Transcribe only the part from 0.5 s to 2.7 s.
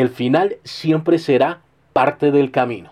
siempre será parte del